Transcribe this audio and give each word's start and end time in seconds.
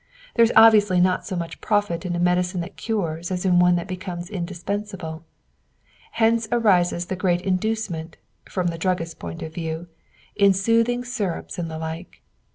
There 0.33 0.41
is 0.43 0.51
obviously 0.55 0.99
not 0.99 1.27
so 1.27 1.35
much 1.35 1.61
profit 1.61 2.07
in 2.07 2.15
a 2.15 2.19
medicine 2.19 2.59
that 2.61 2.75
cures 2.75 3.29
as 3.29 3.45
in 3.45 3.59
one 3.59 3.75
that 3.75 3.87
becomes 3.87 4.31
indispensable. 4.31 5.23
Hence 6.13 6.47
arises 6.51 7.05
the 7.05 7.15
great 7.15 7.41
inducement, 7.41 8.17
from 8.49 8.69
the 8.69 8.79
druggist's 8.79 9.13
point 9.13 9.43
of 9.43 9.53
view, 9.53 9.89
in 10.35 10.53
soothing 10.53 11.05
syrups 11.05 11.59
and 11.59 11.69
the 11.69 11.77
like. 11.77 12.23